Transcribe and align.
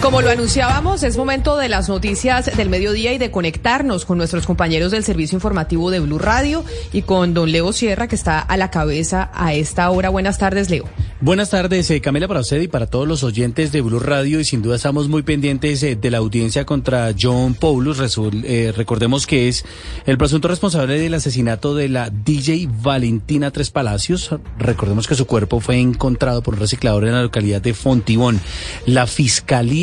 Como 0.00 0.20
lo 0.20 0.30
anunciábamos, 0.30 1.02
es 1.02 1.16
momento 1.16 1.56
de 1.56 1.68
las 1.68 1.88
noticias 1.88 2.54
del 2.56 2.68
mediodía 2.68 3.12
y 3.12 3.18
de 3.18 3.30
conectarnos 3.30 4.04
con 4.04 4.18
nuestros 4.18 4.46
compañeros 4.46 4.92
del 4.92 5.02
servicio 5.02 5.36
informativo 5.36 5.90
de 5.90 6.00
Blue 6.00 6.18
Radio 6.18 6.64
y 6.92 7.02
con 7.02 7.34
don 7.34 7.50
Leo 7.50 7.72
Sierra, 7.72 8.06
que 8.06 8.14
está 8.14 8.38
a 8.38 8.56
la 8.56 8.70
cabeza 8.70 9.30
a 9.34 9.54
esta 9.54 9.90
hora. 9.90 10.10
Buenas 10.10 10.38
tardes, 10.38 10.68
Leo. 10.70 10.84
Buenas 11.20 11.50
tardes, 11.50 11.90
eh, 11.90 12.02
Camila, 12.02 12.28
para 12.28 12.40
usted 12.40 12.60
y 12.60 12.68
para 12.68 12.86
todos 12.86 13.08
los 13.08 13.24
oyentes 13.24 13.72
de 13.72 13.80
Blue 13.80 13.98
Radio. 13.98 14.40
Y 14.40 14.44
sin 14.44 14.60
duda 14.60 14.76
estamos 14.76 15.08
muy 15.08 15.22
pendientes 15.22 15.82
eh, 15.82 15.96
de 15.96 16.10
la 16.10 16.18
audiencia 16.18 16.66
contra 16.66 17.14
John 17.18 17.54
Paulus. 17.54 17.98
Eh, 18.44 18.74
recordemos 18.76 19.26
que 19.26 19.48
es 19.48 19.64
el 20.04 20.18
presunto 20.18 20.48
responsable 20.48 20.98
del 20.98 21.14
asesinato 21.14 21.74
de 21.74 21.88
la 21.88 22.10
DJ 22.10 22.68
Valentina 22.82 23.50
Tres 23.50 23.70
Palacios. 23.70 24.30
Recordemos 24.58 25.08
que 25.08 25.14
su 25.14 25.26
cuerpo 25.26 25.60
fue 25.60 25.78
encontrado 25.78 26.42
por 26.42 26.54
un 26.54 26.60
reciclador 26.60 27.06
en 27.06 27.14
la 27.14 27.22
localidad 27.22 27.62
de 27.62 27.72
Fontibón. 27.72 28.38
La 28.84 29.06
fiscalía 29.06 29.73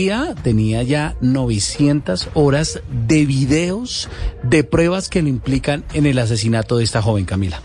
tenía 0.41 0.83
ya 0.83 1.15
900 1.21 2.29
horas 2.33 2.81
de 3.07 3.25
videos 3.25 4.09
de 4.43 4.63
pruebas 4.63 5.09
que 5.09 5.21
lo 5.21 5.27
implican 5.27 5.83
en 5.93 6.05
el 6.05 6.19
asesinato 6.19 6.77
de 6.77 6.83
esta 6.83 7.01
joven 7.01 7.25
Camila. 7.25 7.61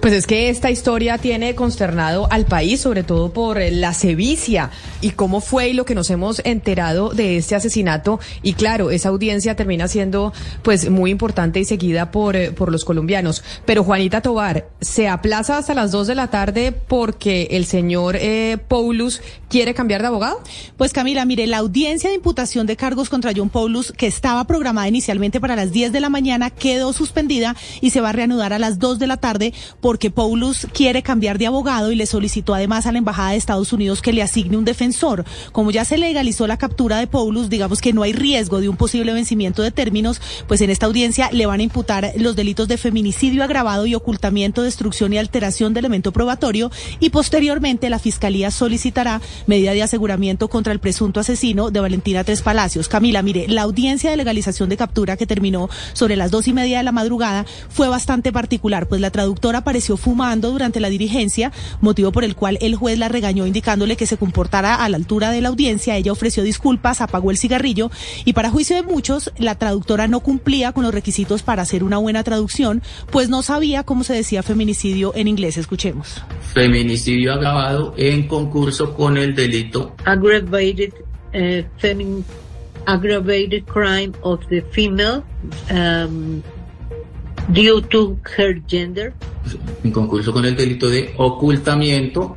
Pues 0.00 0.12
es 0.12 0.26
que 0.26 0.50
esta 0.50 0.70
historia 0.70 1.18
tiene 1.18 1.54
consternado 1.54 2.30
al 2.30 2.44
país, 2.44 2.80
sobre 2.80 3.02
todo 3.02 3.32
por 3.32 3.58
la 3.58 3.94
sevicia 3.94 4.70
y 5.00 5.10
cómo 5.10 5.40
fue 5.40 5.70
y 5.70 5.72
lo 5.72 5.84
que 5.84 5.94
nos 5.94 6.10
hemos 6.10 6.40
enterado 6.44 7.10
de 7.10 7.36
este 7.36 7.54
asesinato. 7.54 8.20
Y 8.42 8.54
claro, 8.54 8.90
esa 8.90 9.08
audiencia 9.08 9.56
termina 9.56 9.88
siendo 9.88 10.32
pues 10.62 10.90
muy 10.90 11.10
importante 11.10 11.60
y 11.60 11.64
seguida 11.64 12.10
por, 12.10 12.36
eh, 12.36 12.52
por 12.52 12.70
los 12.70 12.84
colombianos. 12.84 13.42
Pero 13.64 13.84
Juanita 13.84 14.20
Tobar, 14.20 14.68
se 14.80 15.08
aplaza 15.08 15.58
hasta 15.58 15.74
las 15.74 15.90
2 15.92 16.06
de 16.06 16.14
la 16.14 16.28
tarde 16.28 16.72
porque 16.72 17.48
el 17.52 17.64
señor 17.66 18.16
eh, 18.16 18.58
Paulus 18.68 19.20
quiere 19.48 19.74
cambiar 19.74 20.00
de 20.02 20.08
abogado. 20.08 20.40
Pues 20.76 20.92
Camila, 20.92 21.24
mire, 21.24 21.46
la 21.46 21.58
audiencia 21.58 22.10
de 22.10 22.16
imputación 22.16 22.66
de 22.66 22.76
cargos 22.76 23.08
contra 23.08 23.32
John 23.34 23.50
Paulus, 23.50 23.92
que 23.92 24.06
estaba 24.06 24.44
programada 24.46 24.88
inicialmente 24.88 25.40
para 25.40 25.56
las 25.56 25.72
10 25.72 25.92
de 25.92 26.00
la 26.00 26.08
mañana, 26.08 26.50
quedó 26.50 26.92
suspendida 26.92 27.56
y 27.80 27.90
se 27.90 28.00
va 28.00 28.10
a 28.10 28.12
reanudar 28.12 28.52
a 28.52 28.58
las 28.58 28.78
2 28.78 28.98
de 28.98 29.06
la 29.06 29.16
tarde 29.16 29.52
porque 29.80 30.10
Paulus 30.10 30.66
quiere 30.72 31.02
cambiar 31.02 31.38
de 31.38 31.46
abogado 31.46 31.90
y 31.92 31.96
le 31.96 32.06
solicitó 32.06 32.54
además 32.54 32.86
a 32.86 32.92
la 32.92 32.98
Embajada 32.98 33.30
de 33.30 33.36
Estados 33.36 33.72
Unidos 33.72 34.02
que 34.02 34.12
le 34.12 34.22
asigne 34.22 34.56
un 34.56 34.64
defensor. 34.64 34.89
Como 35.52 35.70
ya 35.70 35.84
se 35.84 35.98
legalizó 35.98 36.46
la 36.46 36.56
captura 36.56 36.98
de 36.98 37.06
Paulus, 37.06 37.48
digamos 37.48 37.80
que 37.80 37.92
no 37.92 38.02
hay 38.02 38.12
riesgo 38.12 38.60
de 38.60 38.68
un 38.68 38.76
posible 38.76 39.12
vencimiento 39.12 39.62
de 39.62 39.70
términos, 39.70 40.20
pues 40.46 40.60
en 40.60 40.70
esta 40.70 40.86
audiencia 40.86 41.30
le 41.32 41.46
van 41.46 41.60
a 41.60 41.62
imputar 41.62 42.12
los 42.16 42.36
delitos 42.36 42.68
de 42.68 42.76
feminicidio 42.76 43.44
agravado 43.44 43.86
y 43.86 43.94
ocultamiento, 43.94 44.62
destrucción 44.62 45.12
y 45.12 45.18
alteración 45.18 45.74
de 45.74 45.80
elemento 45.80 46.12
probatorio 46.12 46.70
y 46.98 47.10
posteriormente 47.10 47.90
la 47.90 47.98
Fiscalía 47.98 48.50
solicitará 48.50 49.20
medida 49.46 49.72
de 49.72 49.82
aseguramiento 49.82 50.48
contra 50.48 50.72
el 50.72 50.80
presunto 50.80 51.20
asesino 51.20 51.70
de 51.70 51.80
Valentina 51.80 52.24
Tres 52.24 52.42
Palacios. 52.42 52.88
Camila, 52.88 53.22
mire, 53.22 53.46
la 53.48 53.62
audiencia 53.62 54.10
de 54.10 54.16
legalización 54.16 54.68
de 54.68 54.76
captura 54.76 55.16
que 55.16 55.26
terminó 55.26 55.68
sobre 55.92 56.16
las 56.16 56.30
dos 56.30 56.48
y 56.48 56.52
media 56.52 56.78
de 56.78 56.84
la 56.84 56.92
madrugada 56.92 57.46
fue 57.68 57.88
bastante 57.88 58.32
particular, 58.32 58.88
pues 58.88 59.00
la 59.00 59.10
traductora 59.10 59.58
apareció 59.58 59.96
fumando 59.96 60.50
durante 60.50 60.80
la 60.80 60.88
dirigencia, 60.88 61.52
motivo 61.80 62.12
por 62.12 62.24
el 62.24 62.34
cual 62.34 62.58
el 62.60 62.76
juez 62.76 62.98
la 62.98 63.08
regañó 63.08 63.46
indicándole 63.46 63.96
que 63.96 64.06
se 64.06 64.16
comportara 64.16 64.79
a 64.80 64.88
la 64.88 64.96
altura 64.96 65.30
de 65.30 65.40
la 65.40 65.50
audiencia. 65.50 65.96
Ella 65.96 66.12
ofreció 66.12 66.42
disculpas, 66.42 67.00
apagó 67.00 67.30
el 67.30 67.36
cigarrillo 67.36 67.90
y 68.24 68.32
para 68.32 68.50
juicio 68.50 68.76
de 68.76 68.82
muchos, 68.82 69.30
la 69.38 69.54
traductora 69.54 70.08
no 70.08 70.20
cumplía 70.20 70.72
con 70.72 70.84
los 70.84 70.94
requisitos 70.94 71.42
para 71.42 71.62
hacer 71.62 71.84
una 71.84 71.98
buena 71.98 72.24
traducción, 72.24 72.82
pues 73.10 73.28
no 73.28 73.42
sabía 73.42 73.84
cómo 73.84 74.04
se 74.04 74.14
decía 74.14 74.42
feminicidio 74.42 75.12
en 75.14 75.28
inglés. 75.28 75.58
Escuchemos. 75.58 76.22
Feminicidio 76.54 77.34
agravado 77.34 77.94
en 77.96 78.26
concurso 78.26 78.94
con 78.94 79.16
el 79.16 79.34
delito 79.34 79.94
aggravated 80.04 80.92
uh, 81.34 81.62
aggravated 82.86 83.64
crime 83.66 84.12
of 84.22 84.40
the 84.48 84.62
female 84.72 85.22
um, 85.70 86.42
due 87.52 87.80
to 87.82 88.18
her 88.36 88.60
gender. 88.66 89.12
En 89.84 89.92
concurso 89.92 90.32
con 90.32 90.44
el 90.44 90.56
delito 90.56 90.88
de 90.88 91.12
ocultamiento 91.16 92.36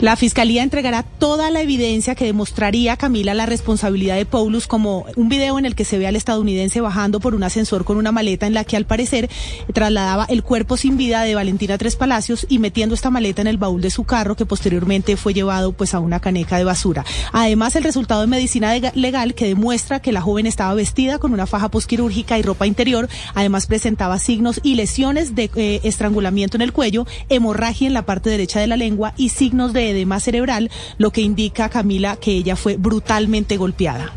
la 0.00 0.16
Fiscalía 0.16 0.62
entregará 0.62 1.02
toda 1.02 1.50
la 1.50 1.60
evidencia 1.60 2.14
que 2.14 2.24
demostraría, 2.24 2.96
Camila, 2.96 3.34
la 3.34 3.44
responsabilidad 3.44 4.16
de 4.16 4.24
Paulus, 4.24 4.66
como 4.66 5.04
un 5.14 5.28
video 5.28 5.58
en 5.58 5.66
el 5.66 5.74
que 5.74 5.84
se 5.84 5.98
ve 5.98 6.06
al 6.06 6.16
estadounidense 6.16 6.80
bajando 6.80 7.20
por 7.20 7.34
un 7.34 7.42
ascensor 7.42 7.84
con 7.84 7.98
una 7.98 8.10
maleta 8.10 8.46
en 8.46 8.54
la 8.54 8.64
que 8.64 8.76
al 8.76 8.86
parecer 8.86 9.28
trasladaba 9.74 10.24
el 10.30 10.42
cuerpo 10.42 10.78
sin 10.78 10.96
vida 10.96 11.22
de 11.22 11.34
Valentina 11.34 11.76
Tres 11.76 11.96
Palacios 11.96 12.46
y 12.48 12.58
metiendo 12.58 12.94
esta 12.94 13.10
maleta 13.10 13.42
en 13.42 13.48
el 13.48 13.58
baúl 13.58 13.82
de 13.82 13.90
su 13.90 14.04
carro 14.04 14.36
que 14.36 14.46
posteriormente 14.46 15.18
fue 15.18 15.34
llevado 15.34 15.72
pues 15.72 15.92
a 15.92 16.00
una 16.00 16.18
caneca 16.18 16.56
de 16.56 16.64
basura. 16.64 17.04
Además, 17.32 17.76
el 17.76 17.84
resultado 17.84 18.22
de 18.22 18.26
medicina 18.26 18.74
legal 18.94 19.34
que 19.34 19.48
demuestra 19.48 20.00
que 20.00 20.12
la 20.12 20.22
joven 20.22 20.46
estaba 20.46 20.72
vestida 20.72 21.18
con 21.18 21.34
una 21.34 21.46
faja 21.46 21.70
posquirúrgica 21.70 22.38
y 22.38 22.42
ropa 22.42 22.66
interior, 22.66 23.08
además 23.34 23.66
presentaba 23.66 24.18
signos 24.18 24.60
y 24.62 24.76
lesiones 24.76 25.34
de 25.34 25.50
eh, 25.56 25.80
estrangulamiento 25.84 26.56
en 26.56 26.62
el 26.62 26.72
cuello, 26.72 27.06
hemorragia 27.28 27.86
en 27.86 27.94
la 27.94 28.06
parte 28.06 28.30
derecha 28.30 28.60
de 28.60 28.66
la 28.66 28.78
lengua 28.78 29.12
y 29.18 29.28
signos 29.28 29.74
de 29.74 29.89
edema 29.90 30.20
cerebral, 30.20 30.70
lo 30.98 31.10
que 31.10 31.20
indica, 31.20 31.68
Camila, 31.68 32.16
que 32.16 32.32
ella 32.32 32.56
fue 32.56 32.76
brutalmente 32.76 33.56
golpeada. 33.56 34.12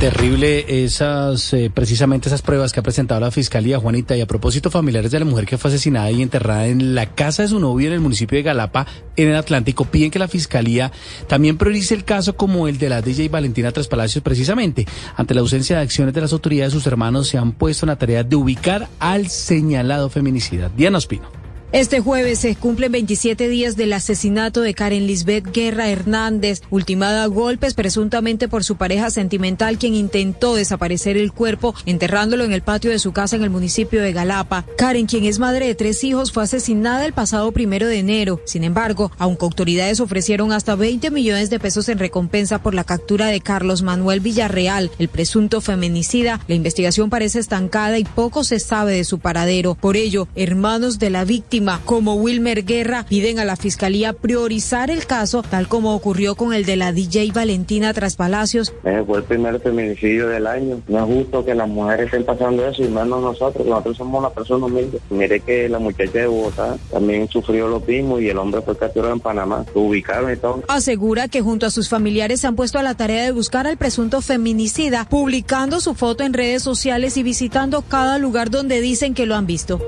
Terrible 0.00 0.84
esas, 0.84 1.52
eh, 1.52 1.70
precisamente 1.72 2.28
esas 2.28 2.42
pruebas 2.42 2.72
que 2.72 2.80
ha 2.80 2.82
presentado 2.82 3.20
la 3.20 3.30
Fiscalía, 3.30 3.78
Juanita. 3.78 4.16
Y 4.16 4.20
a 4.20 4.26
propósito, 4.26 4.70
familiares 4.70 5.10
de 5.10 5.18
la 5.18 5.24
mujer 5.24 5.46
que 5.46 5.58
fue 5.58 5.70
asesinada 5.70 6.10
y 6.10 6.22
enterrada 6.22 6.66
en 6.66 6.94
la 6.94 7.06
casa 7.06 7.42
de 7.42 7.48
su 7.48 7.58
novio 7.58 7.88
en 7.88 7.94
el 7.94 8.00
municipio 8.00 8.36
de 8.36 8.42
Galapa, 8.42 8.86
en 9.16 9.28
el 9.28 9.36
Atlántico, 9.36 9.86
piden 9.86 10.10
que 10.10 10.18
la 10.18 10.28
Fiscalía 10.28 10.92
también 11.28 11.56
priorice 11.56 11.94
el 11.94 12.04
caso 12.04 12.36
como 12.36 12.68
el 12.68 12.78
de 12.78 12.88
la 12.88 13.02
DJ 13.02 13.28
Valentina 13.28 13.72
Traspalacios, 13.72 14.22
precisamente. 14.22 14.86
Ante 15.16 15.34
la 15.34 15.40
ausencia 15.40 15.76
de 15.76 15.82
acciones 15.82 16.14
de 16.14 16.20
las 16.20 16.32
autoridades, 16.32 16.72
sus 16.72 16.86
hermanos 16.86 17.28
se 17.28 17.38
han 17.38 17.52
puesto 17.52 17.86
en 17.86 17.88
la 17.88 17.96
tarea 17.96 18.22
de 18.22 18.36
ubicar 18.36 18.88
al 18.98 19.28
señalado 19.28 20.10
feminicida. 20.10 20.70
Diana 20.76 20.98
Ospino. 20.98 21.45
Este 21.76 22.00
jueves 22.00 22.38
se 22.38 22.56
cumplen 22.56 22.90
27 22.90 23.50
días 23.50 23.76
del 23.76 23.92
asesinato 23.92 24.62
de 24.62 24.72
Karen 24.72 25.06
Lisbeth 25.06 25.52
Guerra 25.52 25.90
Hernández, 25.90 26.62
ultimada 26.70 27.22
a 27.22 27.26
golpes 27.26 27.74
presuntamente 27.74 28.48
por 28.48 28.64
su 28.64 28.76
pareja 28.76 29.10
sentimental, 29.10 29.76
quien 29.76 29.92
intentó 29.92 30.54
desaparecer 30.54 31.18
el 31.18 31.32
cuerpo 31.34 31.74
enterrándolo 31.84 32.44
en 32.44 32.54
el 32.54 32.62
patio 32.62 32.90
de 32.90 32.98
su 32.98 33.12
casa 33.12 33.36
en 33.36 33.42
el 33.42 33.50
municipio 33.50 34.00
de 34.00 34.14
Galapa. 34.14 34.64
Karen, 34.78 35.04
quien 35.04 35.26
es 35.26 35.38
madre 35.38 35.66
de 35.66 35.74
tres 35.74 36.02
hijos, 36.02 36.32
fue 36.32 36.44
asesinada 36.44 37.04
el 37.04 37.12
pasado 37.12 37.52
primero 37.52 37.86
de 37.86 37.98
enero. 37.98 38.40
Sin 38.46 38.64
embargo, 38.64 39.12
aunque 39.18 39.44
autoridades 39.44 40.00
ofrecieron 40.00 40.52
hasta 40.52 40.76
20 40.76 41.10
millones 41.10 41.50
de 41.50 41.60
pesos 41.60 41.90
en 41.90 41.98
recompensa 41.98 42.62
por 42.62 42.72
la 42.72 42.84
captura 42.84 43.26
de 43.26 43.42
Carlos 43.42 43.82
Manuel 43.82 44.20
Villarreal, 44.20 44.90
el 44.98 45.08
presunto 45.08 45.60
feminicida, 45.60 46.40
la 46.48 46.54
investigación 46.54 47.10
parece 47.10 47.38
estancada 47.38 47.98
y 47.98 48.04
poco 48.04 48.44
se 48.44 48.60
sabe 48.60 48.94
de 48.94 49.04
su 49.04 49.18
paradero. 49.18 49.74
Por 49.74 49.98
ello, 49.98 50.26
hermanos 50.36 50.98
de 50.98 51.10
la 51.10 51.26
víctima 51.66 51.80
como 51.84 52.14
Wilmer 52.14 52.64
Guerra 52.64 53.04
piden 53.08 53.38
a 53.38 53.44
la 53.44 53.56
Fiscalía 53.56 54.12
priorizar 54.12 54.90
el 54.90 55.06
caso, 55.06 55.42
tal 55.42 55.68
como 55.68 55.94
ocurrió 55.94 56.36
con 56.36 56.52
el 56.52 56.64
de 56.64 56.76
la 56.76 56.92
DJ 56.92 57.32
Valentina 57.32 57.92
Traspalacios. 57.92 58.72
Ese 58.84 59.04
fue 59.04 59.18
el 59.18 59.24
primer 59.24 59.60
feminicidio 59.60 60.28
del 60.28 60.46
año. 60.46 60.80
No 60.86 60.98
es 60.98 61.04
justo 61.04 61.44
que 61.44 61.54
las 61.54 61.68
mujeres 61.68 62.06
estén 62.06 62.24
pasando 62.24 62.66
eso 62.66 62.82
y 62.82 62.88
menos 62.88 63.20
nosotros, 63.20 63.66
nosotros 63.66 63.96
somos 63.96 64.20
una 64.20 64.30
persona 64.30 64.66
humilde. 64.66 65.00
Mire 65.10 65.40
que 65.40 65.68
la 65.68 65.78
muchacha 65.78 66.18
de 66.18 66.26
Bogotá 66.26 66.76
también 66.90 67.28
sufrió 67.28 67.68
lo 67.68 67.80
mismo 67.80 68.20
y 68.20 68.28
el 68.28 68.38
hombre 68.38 68.60
fue 68.62 68.76
capturado 68.76 69.12
en 69.12 69.20
Panamá. 69.20 69.64
Lo 69.74 69.82
ubicaron 69.82 70.32
y 70.32 70.36
todo. 70.36 70.62
Asegura 70.68 71.28
que 71.28 71.42
junto 71.42 71.66
a 71.66 71.70
sus 71.70 71.88
familiares 71.88 72.40
se 72.40 72.46
han 72.46 72.56
puesto 72.56 72.78
a 72.78 72.82
la 72.82 72.94
tarea 72.94 73.24
de 73.24 73.32
buscar 73.32 73.66
al 73.66 73.76
presunto 73.76 74.20
feminicida, 74.20 75.06
publicando 75.08 75.80
su 75.80 75.94
foto 75.94 76.22
en 76.22 76.32
redes 76.32 76.62
sociales 76.62 77.16
y 77.16 77.22
visitando 77.22 77.82
cada 77.82 78.18
lugar 78.18 78.50
donde 78.50 78.80
dicen 78.80 79.14
que 79.14 79.26
lo 79.26 79.34
han 79.34 79.46
visto. 79.46 79.80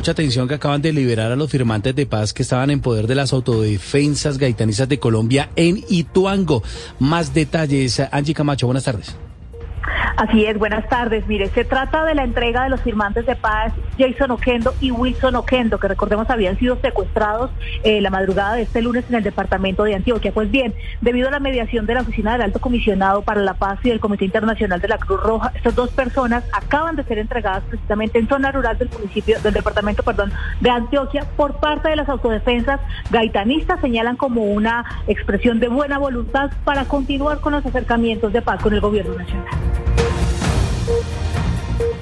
Mucha 0.00 0.12
atención 0.12 0.48
que 0.48 0.54
acaban 0.54 0.80
de 0.80 0.94
liberar 0.94 1.30
a 1.30 1.36
los 1.36 1.50
firmantes 1.50 1.94
de 1.94 2.06
paz 2.06 2.32
que 2.32 2.42
estaban 2.42 2.70
en 2.70 2.80
poder 2.80 3.06
de 3.06 3.14
las 3.14 3.34
autodefensas 3.34 4.38
gaitanistas 4.38 4.88
de 4.88 4.98
Colombia 4.98 5.50
en 5.56 5.84
Ituango. 5.90 6.62
Más 6.98 7.34
detalles, 7.34 8.00
Angie 8.10 8.32
Camacho, 8.32 8.64
buenas 8.64 8.84
tardes. 8.84 9.14
Así 10.20 10.44
es, 10.44 10.58
buenas 10.58 10.86
tardes. 10.86 11.26
Mire, 11.28 11.48
se 11.48 11.64
trata 11.64 12.04
de 12.04 12.14
la 12.14 12.24
entrega 12.24 12.64
de 12.64 12.68
los 12.68 12.82
firmantes 12.82 13.24
de 13.24 13.36
paz 13.36 13.72
Jason 13.98 14.30
Oquendo 14.30 14.74
y 14.78 14.90
Wilson 14.90 15.34
Oquendo, 15.34 15.80
que 15.80 15.88
recordemos 15.88 16.28
habían 16.28 16.58
sido 16.58 16.76
secuestrados 16.82 17.50
eh, 17.84 18.02
la 18.02 18.10
madrugada 18.10 18.52
de 18.52 18.62
este 18.62 18.82
lunes 18.82 19.06
en 19.08 19.14
el 19.14 19.22
departamento 19.22 19.82
de 19.82 19.94
Antioquia. 19.94 20.30
Pues 20.30 20.50
bien, 20.50 20.74
debido 21.00 21.28
a 21.28 21.30
la 21.30 21.40
mediación 21.40 21.86
de 21.86 21.94
la 21.94 22.02
Oficina 22.02 22.32
del 22.32 22.42
Alto 22.42 22.60
Comisionado 22.60 23.22
para 23.22 23.40
la 23.40 23.54
Paz 23.54 23.78
y 23.82 23.88
del 23.88 23.98
Comité 23.98 24.26
Internacional 24.26 24.78
de 24.78 24.88
la 24.88 24.98
Cruz 24.98 25.22
Roja, 25.22 25.52
estas 25.54 25.74
dos 25.74 25.88
personas 25.88 26.44
acaban 26.52 26.96
de 26.96 27.04
ser 27.04 27.16
entregadas 27.16 27.62
precisamente 27.70 28.18
en 28.18 28.28
zona 28.28 28.52
rural 28.52 28.76
del 28.76 28.90
municipio, 28.90 29.40
del 29.40 29.54
departamento, 29.54 30.02
perdón, 30.02 30.34
de 30.60 30.68
Antioquia 30.68 31.24
por 31.34 31.60
parte 31.60 31.88
de 31.88 31.96
las 31.96 32.10
autodefensas 32.10 32.78
gaitanistas, 33.10 33.80
señalan 33.80 34.18
como 34.18 34.42
una 34.42 34.84
expresión 35.06 35.60
de 35.60 35.68
buena 35.68 35.96
voluntad 35.96 36.50
para 36.64 36.84
continuar 36.84 37.40
con 37.40 37.54
los 37.54 37.64
acercamientos 37.64 38.34
de 38.34 38.42
paz 38.42 38.62
con 38.62 38.74
el 38.74 38.82
gobierno 38.82 39.14
nacional. 39.14 39.89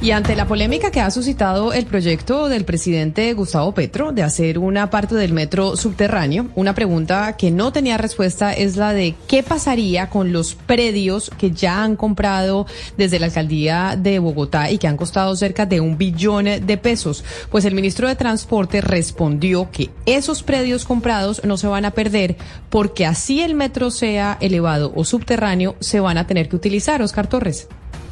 Y 0.00 0.12
ante 0.12 0.36
la 0.36 0.46
polémica 0.46 0.92
que 0.92 1.00
ha 1.00 1.10
suscitado 1.10 1.72
el 1.72 1.84
proyecto 1.84 2.48
del 2.48 2.64
presidente 2.64 3.32
Gustavo 3.34 3.74
Petro 3.74 4.12
de 4.12 4.22
hacer 4.22 4.60
una 4.60 4.90
parte 4.90 5.16
del 5.16 5.32
metro 5.32 5.76
subterráneo, 5.76 6.46
una 6.54 6.72
pregunta 6.72 7.36
que 7.36 7.50
no 7.50 7.72
tenía 7.72 7.98
respuesta 7.98 8.52
es 8.52 8.76
la 8.76 8.92
de 8.92 9.16
qué 9.26 9.42
pasaría 9.42 10.08
con 10.08 10.32
los 10.32 10.54
predios 10.54 11.30
que 11.36 11.50
ya 11.50 11.82
han 11.82 11.96
comprado 11.96 12.64
desde 12.96 13.18
la 13.18 13.26
alcaldía 13.26 13.98
de 13.98 14.20
Bogotá 14.20 14.70
y 14.70 14.78
que 14.78 14.86
han 14.86 14.96
costado 14.96 15.34
cerca 15.34 15.66
de 15.66 15.80
un 15.80 15.98
billón 15.98 16.44
de 16.44 16.78
pesos. 16.78 17.24
Pues 17.50 17.64
el 17.64 17.74
ministro 17.74 18.06
de 18.06 18.14
Transporte 18.14 18.80
respondió 18.80 19.68
que 19.72 19.90
esos 20.06 20.44
predios 20.44 20.84
comprados 20.84 21.42
no 21.44 21.56
se 21.56 21.66
van 21.66 21.84
a 21.84 21.90
perder 21.90 22.36
porque 22.70 23.04
así 23.04 23.42
el 23.42 23.56
metro 23.56 23.90
sea 23.90 24.38
elevado 24.40 24.92
o 24.94 25.04
subterráneo 25.04 25.74
se 25.80 25.98
van 25.98 26.18
a 26.18 26.28
tener 26.28 26.48
que 26.48 26.56
utilizar. 26.56 27.02
Oscar 27.02 27.26
Torres. 27.26 27.66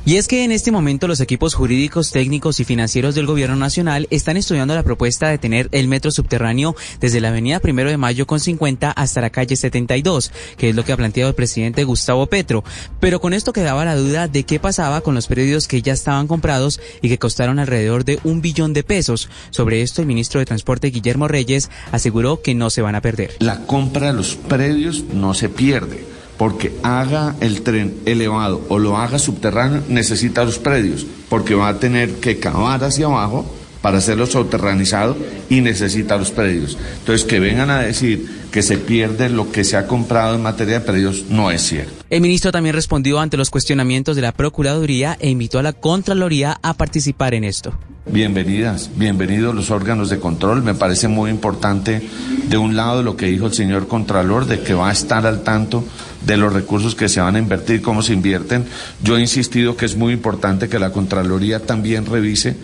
Y 0.08 0.18
es 0.18 0.28
que 0.28 0.44
en 0.44 0.52
este 0.52 0.70
momento 0.70 1.08
los 1.08 1.18
equipos 1.18 1.54
jurídicos, 1.54 2.12
técnicos 2.12 2.60
y 2.60 2.64
financieros 2.64 3.16
del 3.16 3.26
gobierno 3.26 3.56
nacional 3.56 4.06
están 4.12 4.36
estudiando 4.36 4.72
la 4.72 4.84
propuesta 4.84 5.28
de 5.28 5.36
tener 5.36 5.68
el 5.72 5.88
metro 5.88 6.12
subterráneo 6.12 6.76
desde 7.00 7.20
la 7.20 7.30
avenida 7.30 7.58
Primero 7.58 7.90
de 7.90 7.96
Mayo 7.96 8.24
con 8.24 8.38
50 8.38 8.92
hasta 8.92 9.20
la 9.20 9.30
calle 9.30 9.56
72, 9.56 10.30
que 10.56 10.68
es 10.68 10.76
lo 10.76 10.84
que 10.84 10.92
ha 10.92 10.96
planteado 10.96 11.30
el 11.30 11.34
presidente 11.34 11.82
Gustavo 11.82 12.28
Petro. 12.28 12.62
Pero 13.00 13.20
con 13.20 13.32
esto 13.32 13.52
quedaba 13.52 13.84
la 13.84 13.96
duda 13.96 14.28
de 14.28 14.44
qué 14.44 14.60
pasaba 14.60 15.00
con 15.00 15.16
los 15.16 15.26
predios 15.26 15.66
que 15.66 15.82
ya 15.82 15.94
estaban 15.94 16.28
comprados 16.28 16.80
y 17.02 17.08
que 17.08 17.18
costaron 17.18 17.58
alrededor 17.58 18.04
de 18.04 18.20
un 18.22 18.40
billón 18.40 18.74
de 18.74 18.84
pesos. 18.84 19.28
Sobre 19.50 19.82
esto, 19.82 20.02
el 20.02 20.06
ministro 20.06 20.38
de 20.38 20.46
Transporte, 20.46 20.90
Guillermo 20.90 21.26
Reyes, 21.26 21.68
aseguró 21.90 22.42
que 22.42 22.54
no 22.54 22.70
se 22.70 22.80
van 22.80 22.94
a 22.94 23.00
perder. 23.00 23.34
La 23.40 23.66
compra 23.66 24.06
de 24.06 24.12
los 24.12 24.36
predios 24.36 25.02
no 25.12 25.34
se 25.34 25.48
pierde 25.48 26.15
porque 26.38 26.76
haga 26.82 27.34
el 27.40 27.62
tren 27.62 27.94
elevado 28.04 28.62
o 28.68 28.78
lo 28.78 28.96
haga 28.96 29.18
subterráneo, 29.18 29.82
necesita 29.88 30.44
los 30.44 30.58
predios, 30.58 31.06
porque 31.28 31.54
va 31.54 31.68
a 31.68 31.78
tener 31.78 32.16
que 32.16 32.38
cavar 32.38 32.84
hacia 32.84 33.06
abajo 33.06 33.46
para 33.80 33.98
hacerlo 33.98 34.26
subterranizado 34.26 35.16
y 35.48 35.60
necesita 35.60 36.16
los 36.16 36.30
predios. 36.30 36.76
Entonces, 36.98 37.26
que 37.26 37.40
vengan 37.40 37.70
a 37.70 37.80
decir 37.80 38.28
que 38.50 38.62
se 38.62 38.78
pierde 38.78 39.28
lo 39.28 39.52
que 39.52 39.64
se 39.64 39.76
ha 39.76 39.86
comprado 39.86 40.34
en 40.34 40.42
materia 40.42 40.80
de 40.80 40.86
predios 40.86 41.26
no 41.28 41.50
es 41.50 41.62
cierto. 41.62 41.95
El 42.08 42.20
ministro 42.20 42.52
también 42.52 42.76
respondió 42.76 43.18
ante 43.18 43.36
los 43.36 43.50
cuestionamientos 43.50 44.14
de 44.14 44.22
la 44.22 44.30
Procuraduría 44.30 45.16
e 45.18 45.28
invitó 45.28 45.58
a 45.58 45.64
la 45.64 45.72
Contraloría 45.72 46.56
a 46.62 46.74
participar 46.74 47.34
en 47.34 47.42
esto. 47.42 47.76
Bienvenidas, 48.08 48.90
bienvenidos 48.94 49.52
los 49.52 49.72
órganos 49.72 50.08
de 50.08 50.20
control. 50.20 50.62
Me 50.62 50.74
parece 50.74 51.08
muy 51.08 51.32
importante, 51.32 52.00
de 52.48 52.56
un 52.56 52.76
lado, 52.76 53.02
lo 53.02 53.16
que 53.16 53.26
dijo 53.26 53.46
el 53.46 53.54
señor 53.54 53.88
Contralor, 53.88 54.46
de 54.46 54.60
que 54.60 54.72
va 54.72 54.90
a 54.90 54.92
estar 54.92 55.26
al 55.26 55.42
tanto 55.42 55.84
de 56.24 56.36
los 56.36 56.52
recursos 56.52 56.94
que 56.94 57.08
se 57.08 57.20
van 57.20 57.34
a 57.34 57.40
invertir, 57.40 57.82
cómo 57.82 58.02
se 58.02 58.12
invierten. 58.12 58.66
Yo 59.02 59.16
he 59.16 59.20
insistido 59.20 59.76
que 59.76 59.86
es 59.86 59.96
muy 59.96 60.12
importante 60.12 60.68
que 60.68 60.78
la 60.78 60.92
Contraloría 60.92 61.58
también 61.58 62.06
revise 62.06 62.56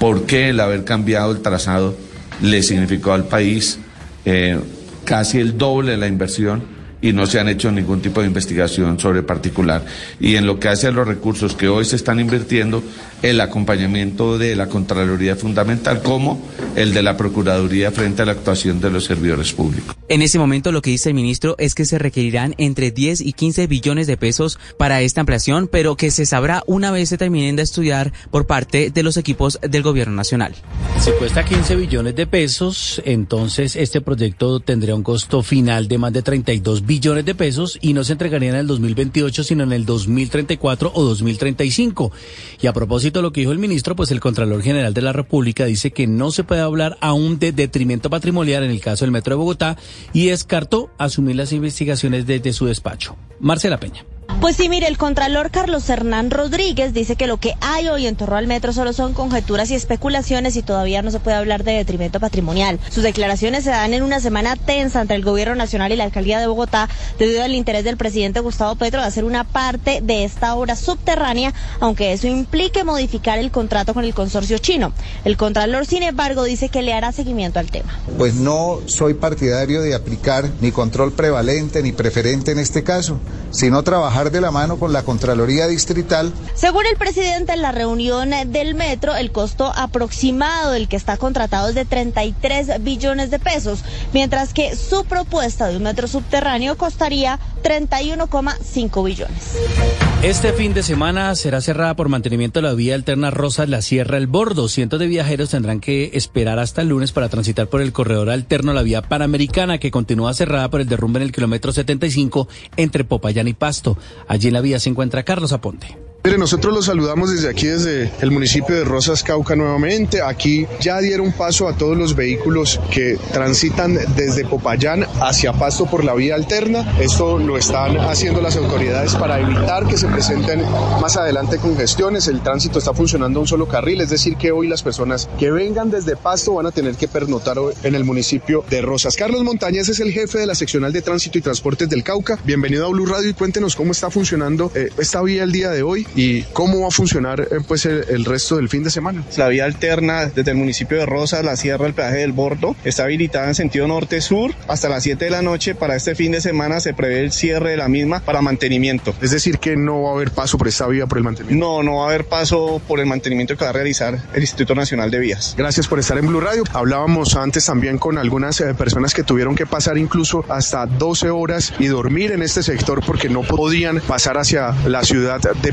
por 0.00 0.26
qué 0.26 0.48
el 0.48 0.58
haber 0.58 0.82
cambiado 0.82 1.30
el 1.30 1.42
trazado 1.42 1.94
le 2.42 2.64
significó 2.64 3.12
al 3.12 3.28
país 3.28 3.78
eh, 4.24 4.58
casi 5.04 5.38
el 5.38 5.56
doble 5.56 5.92
de 5.92 5.96
la 5.96 6.08
inversión 6.08 6.79
y 7.02 7.12
no 7.12 7.26
se 7.26 7.40
han 7.40 7.48
hecho 7.48 7.70
ningún 7.70 8.00
tipo 8.00 8.20
de 8.20 8.26
investigación 8.26 8.98
sobre 8.98 9.22
particular. 9.22 9.84
Y 10.18 10.36
en 10.36 10.46
lo 10.46 10.58
que 10.60 10.68
hace 10.68 10.86
a 10.86 10.90
los 10.90 11.06
recursos 11.06 11.54
que 11.54 11.68
hoy 11.68 11.84
se 11.84 11.96
están 11.96 12.20
invirtiendo, 12.20 12.82
el 13.22 13.40
acompañamiento 13.40 14.38
de 14.38 14.56
la 14.56 14.68
Contraloría 14.68 15.36
fundamental 15.36 16.02
como 16.02 16.40
el 16.76 16.94
de 16.94 17.02
la 17.02 17.16
Procuraduría 17.16 17.90
frente 17.90 18.22
a 18.22 18.26
la 18.26 18.32
actuación 18.32 18.80
de 18.80 18.90
los 18.90 19.04
servidores 19.04 19.52
públicos. 19.52 19.96
En 20.08 20.22
ese 20.22 20.38
momento 20.38 20.72
lo 20.72 20.82
que 20.82 20.90
dice 20.90 21.10
el 21.10 21.14
ministro 21.14 21.54
es 21.58 21.74
que 21.74 21.84
se 21.84 21.98
requerirán 21.98 22.54
entre 22.58 22.90
10 22.90 23.20
y 23.20 23.32
15 23.32 23.66
billones 23.66 24.06
de 24.06 24.16
pesos 24.16 24.58
para 24.76 25.02
esta 25.02 25.20
ampliación, 25.20 25.68
pero 25.70 25.96
que 25.96 26.10
se 26.10 26.26
sabrá 26.26 26.62
una 26.66 26.90
vez 26.90 27.08
se 27.08 27.18
terminen 27.18 27.56
de 27.56 27.62
estudiar 27.62 28.12
por 28.30 28.46
parte 28.46 28.90
de 28.90 29.02
los 29.02 29.16
equipos 29.16 29.58
del 29.62 29.82
gobierno 29.82 30.14
nacional. 30.14 30.54
Si 30.98 31.10
cuesta 31.12 31.44
15 31.44 31.76
billones 31.76 32.14
de 32.14 32.26
pesos, 32.26 33.00
entonces 33.04 33.76
este 33.76 34.00
proyecto 34.00 34.60
tendría 34.60 34.94
un 34.94 35.02
costo 35.02 35.42
final 35.42 35.88
de 35.88 35.98
más 35.98 36.12
de 36.12 36.22
32 36.22 36.86
billones 36.86 37.24
de 37.24 37.34
pesos 37.34 37.78
y 37.80 37.92
no 37.92 38.04
se 38.04 38.12
entregaría 38.12 38.50
en 38.50 38.56
el 38.56 38.66
2028, 38.66 39.44
sino 39.44 39.64
en 39.64 39.72
el 39.72 39.86
2034 39.86 40.92
o 40.94 41.04
2035. 41.04 42.12
Y 42.60 42.66
a 42.66 42.72
propósito 42.72 43.09
de 43.18 43.22
lo 43.22 43.32
que 43.32 43.40
dijo 43.40 43.52
el 43.52 43.58
ministro, 43.58 43.96
pues 43.96 44.10
el 44.10 44.20
Contralor 44.20 44.62
General 44.62 44.94
de 44.94 45.02
la 45.02 45.12
República 45.12 45.64
dice 45.64 45.90
que 45.90 46.06
no 46.06 46.30
se 46.30 46.44
puede 46.44 46.60
hablar 46.60 46.96
aún 47.00 47.38
de 47.38 47.52
detrimento 47.52 48.08
patrimonial 48.08 48.62
en 48.62 48.70
el 48.70 48.80
caso 48.80 49.04
del 49.04 49.12
Metro 49.12 49.34
de 49.34 49.38
Bogotá 49.38 49.76
y 50.12 50.26
descartó 50.26 50.90
asumir 50.98 51.36
las 51.36 51.52
investigaciones 51.52 52.26
desde 52.26 52.52
su 52.52 52.66
despacho. 52.66 53.16
Marcela 53.40 53.80
Peña. 53.80 54.04
Pues 54.38 54.56
sí, 54.56 54.68
mire, 54.70 54.86
el 54.86 54.96
contralor 54.96 55.50
Carlos 55.50 55.88
Hernán 55.90 56.30
Rodríguez 56.30 56.94
dice 56.94 57.14
que 57.16 57.26
lo 57.26 57.36
que 57.36 57.54
hay 57.60 57.88
hoy 57.88 58.06
en 58.06 58.16
torno 58.16 58.36
al 58.36 58.46
metro 58.46 58.72
solo 58.72 58.92
son 58.92 59.12
conjeturas 59.12 59.70
y 59.70 59.74
especulaciones 59.74 60.56
y 60.56 60.62
todavía 60.62 61.02
no 61.02 61.10
se 61.10 61.20
puede 61.20 61.36
hablar 61.36 61.62
de 61.62 61.72
detrimento 61.72 62.20
patrimonial. 62.20 62.80
Sus 62.90 63.02
declaraciones 63.02 63.64
se 63.64 63.70
dan 63.70 63.92
en 63.92 64.02
una 64.02 64.18
semana 64.20 64.56
tensa 64.56 65.02
entre 65.02 65.16
el 65.16 65.24
gobierno 65.24 65.54
nacional 65.54 65.92
y 65.92 65.96
la 65.96 66.04
alcaldía 66.04 66.38
de 66.38 66.46
Bogotá 66.46 66.88
debido 67.18 67.42
al 67.42 67.54
interés 67.54 67.84
del 67.84 67.96
presidente 67.96 68.40
Gustavo 68.40 68.76
Petro 68.76 69.00
de 69.00 69.06
hacer 69.06 69.24
una 69.24 69.44
parte 69.44 70.00
de 70.02 70.24
esta 70.24 70.54
obra 70.54 70.74
subterránea, 70.76 71.52
aunque 71.80 72.12
eso 72.12 72.26
implique 72.26 72.84
modificar 72.84 73.38
el 73.38 73.50
contrato 73.50 73.94
con 73.94 74.04
el 74.04 74.14
consorcio 74.14 74.58
chino. 74.58 74.92
El 75.24 75.36
contralor, 75.36 75.86
sin 75.86 76.02
embargo, 76.02 76.44
dice 76.44 76.68
que 76.68 76.82
le 76.82 76.94
hará 76.94 77.12
seguimiento 77.12 77.58
al 77.58 77.70
tema. 77.70 77.98
Pues 78.18 78.34
no 78.34 78.80
soy 78.86 79.14
partidario 79.14 79.82
de 79.82 79.94
aplicar 79.94 80.48
ni 80.60 80.72
control 80.72 81.12
prevalente 81.12 81.82
ni 81.82 81.92
preferente 81.92 82.52
en 82.52 82.58
este 82.58 82.82
caso, 82.82 83.18
sino 83.50 83.82
trabajar 83.82 84.19
de 84.28 84.42
la 84.42 84.50
mano 84.50 84.78
con 84.78 84.92
la 84.92 85.02
Contraloría 85.02 85.66
Distrital. 85.66 86.30
Según 86.54 86.84
el 86.84 86.96
presidente 86.96 87.54
en 87.54 87.62
la 87.62 87.72
reunión 87.72 88.30
del 88.48 88.74
metro, 88.74 89.16
el 89.16 89.32
costo 89.32 89.72
aproximado 89.74 90.72
del 90.72 90.88
que 90.88 90.96
está 90.96 91.16
contratado 91.16 91.70
es 91.70 91.74
de 91.74 91.86
33 91.86 92.82
billones 92.84 93.30
de 93.30 93.38
pesos, 93.38 93.82
mientras 94.12 94.52
que 94.52 94.76
su 94.76 95.06
propuesta 95.06 95.68
de 95.68 95.78
un 95.78 95.84
metro 95.84 96.06
subterráneo 96.06 96.76
costaría 96.76 97.38
31,5 97.62 99.04
billones. 99.04 100.09
Este 100.22 100.52
fin 100.52 100.74
de 100.74 100.82
semana 100.82 101.34
será 101.34 101.62
cerrada 101.62 101.96
por 101.96 102.10
mantenimiento 102.10 102.60
la 102.60 102.74
vía 102.74 102.94
alterna 102.94 103.30
Rosas 103.30 103.70
La 103.70 103.80
Sierra 103.80 104.18
El 104.18 104.26
Bordo. 104.26 104.68
Cientos 104.68 105.00
de 105.00 105.06
viajeros 105.06 105.48
tendrán 105.48 105.80
que 105.80 106.10
esperar 106.12 106.58
hasta 106.58 106.82
el 106.82 106.88
lunes 106.88 107.10
para 107.10 107.30
transitar 107.30 107.68
por 107.68 107.80
el 107.80 107.94
corredor 107.94 108.28
alterno 108.28 108.74
la 108.74 108.82
vía 108.82 109.00
panamericana 109.00 109.78
que 109.78 109.90
continúa 109.90 110.34
cerrada 110.34 110.68
por 110.68 110.82
el 110.82 110.88
derrumbe 110.88 111.20
en 111.20 111.22
el 111.22 111.32
kilómetro 111.32 111.72
75 111.72 112.48
entre 112.76 113.04
Popayán 113.04 113.48
y 113.48 113.54
Pasto. 113.54 113.96
Allí 114.28 114.48
en 114.48 114.54
la 114.54 114.60
vía 114.60 114.78
se 114.78 114.90
encuentra 114.90 115.22
Carlos 115.22 115.54
Aponte. 115.54 116.09
Mire, 116.22 116.36
nosotros 116.36 116.74
los 116.74 116.84
saludamos 116.84 117.32
desde 117.32 117.48
aquí, 117.48 117.66
desde 117.66 118.12
el 118.20 118.30
municipio 118.30 118.76
de 118.76 118.84
Rosas 118.84 119.22
Cauca 119.22 119.56
nuevamente. 119.56 120.20
Aquí 120.20 120.66
ya 120.78 121.00
dieron 121.00 121.32
paso 121.32 121.66
a 121.66 121.74
todos 121.74 121.96
los 121.96 122.14
vehículos 122.14 122.78
que 122.92 123.18
transitan 123.32 123.98
desde 124.16 124.44
Popayán 124.44 125.06
hacia 125.22 125.54
Pasto 125.54 125.86
por 125.86 126.04
la 126.04 126.12
vía 126.12 126.34
alterna. 126.34 126.84
Esto 127.00 127.38
lo 127.38 127.56
están 127.56 127.96
haciendo 127.96 128.42
las 128.42 128.56
autoridades 128.56 129.14
para 129.14 129.40
evitar 129.40 129.86
que 129.86 129.96
se 129.96 130.08
presenten 130.08 130.60
más 131.00 131.16
adelante 131.16 131.56
congestiones. 131.56 132.28
El 132.28 132.42
tránsito 132.42 132.80
está 132.80 132.92
funcionando 132.92 133.38
a 133.38 133.42
un 133.42 133.48
solo 133.48 133.66
carril, 133.66 134.02
es 134.02 134.10
decir, 134.10 134.36
que 134.36 134.52
hoy 134.52 134.68
las 134.68 134.82
personas 134.82 135.26
que 135.38 135.50
vengan 135.50 135.90
desde 135.90 136.16
Pasto 136.16 136.52
van 136.52 136.66
a 136.66 136.70
tener 136.70 136.96
que 136.96 137.08
pernotar 137.08 137.56
en 137.82 137.94
el 137.94 138.04
municipio 138.04 138.62
de 138.68 138.82
Rosas. 138.82 139.16
Carlos 139.16 139.42
Montañez 139.42 139.88
es 139.88 140.00
el 140.00 140.12
jefe 140.12 140.38
de 140.38 140.46
la 140.46 140.54
seccional 140.54 140.92
de 140.92 141.00
tránsito 141.00 141.38
y 141.38 141.40
transportes 141.40 141.88
del 141.88 142.04
Cauca. 142.04 142.38
Bienvenido 142.44 142.84
a 142.84 142.90
Blue 142.90 143.06
Radio 143.06 143.30
y 143.30 143.32
cuéntenos 143.32 143.74
cómo 143.74 143.92
está 143.92 144.10
funcionando 144.10 144.70
eh, 144.74 144.90
esta 144.98 145.22
vía 145.22 145.44
el 145.44 145.52
día 145.52 145.70
de 145.70 145.82
hoy 145.82 146.06
y 146.14 146.42
cómo 146.52 146.80
va 146.82 146.88
a 146.88 146.90
funcionar 146.90 147.40
eh, 147.40 147.58
pues 147.66 147.86
el, 147.86 148.24
resto 148.24 148.56
del 148.56 148.68
fin 148.68 148.84
de 148.84 148.90
semana. 148.90 149.24
La 149.36 149.48
vía 149.48 149.64
alterna 149.64 150.26
desde 150.26 150.50
el 150.50 150.56
municipio 150.56 150.98
de 150.98 151.06
Rosas, 151.06 151.44
la 151.44 151.56
sierra, 151.56 151.86
el 151.86 151.94
peaje 151.94 152.18
del 152.18 152.32
Bordo, 152.32 152.76
está 152.84 153.04
habilitada 153.04 153.48
en 153.48 153.54
sentido 153.54 153.86
norte-sur 153.88 154.54
hasta 154.68 154.88
las 154.88 155.02
7 155.02 155.24
de 155.24 155.30
la 155.30 155.42
noche. 155.42 155.74
Para 155.74 155.96
este 155.96 156.14
fin 156.14 156.32
de 156.32 156.40
semana 156.40 156.80
se 156.80 156.94
prevé 156.94 157.20
el 157.20 157.32
cierre 157.32 157.70
de 157.70 157.76
la 157.76 157.88
misma 157.88 158.20
para 158.20 158.42
mantenimiento. 158.42 159.14
Es 159.20 159.30
decir, 159.30 159.58
que 159.58 159.76
no 159.76 160.02
va 160.02 160.10
a 160.10 160.12
haber 160.14 160.30
paso 160.30 160.58
por 160.58 160.68
esta 160.68 160.86
vía 160.86 161.06
por 161.06 161.18
el 161.18 161.24
mantenimiento. 161.24 161.64
No, 161.64 161.82
no 161.82 161.98
va 161.98 162.04
a 162.04 162.08
haber 162.08 162.26
paso 162.26 162.80
por 162.86 163.00
el 163.00 163.06
mantenimiento 163.06 163.56
que 163.56 163.64
va 163.64 163.70
a 163.70 163.74
realizar 163.74 164.18
el 164.34 164.40
Instituto 164.40 164.74
Nacional 164.74 165.10
de 165.10 165.18
Vías. 165.18 165.54
Gracias 165.56 165.88
por 165.88 165.98
estar 165.98 166.18
en 166.18 166.26
Blue 166.26 166.40
Radio. 166.40 166.64
Hablábamos 166.72 167.36
antes 167.36 167.64
también 167.66 167.98
con 167.98 168.18
algunas 168.18 168.60
eh, 168.60 168.74
personas 168.74 169.14
que 169.14 169.22
tuvieron 169.22 169.54
que 169.54 169.66
pasar 169.66 169.98
incluso 169.98 170.44
hasta 170.48 170.86
12 170.86 171.30
horas 171.30 171.72
y 171.78 171.86
dormir 171.86 172.32
en 172.32 172.42
este 172.42 172.62
sector 172.62 173.04
porque 173.04 173.28
no 173.28 173.42
podían 173.42 174.00
pasar 174.00 174.38
hacia 174.38 174.72
la 174.86 175.02
ciudad 175.02 175.40
de 175.40 175.72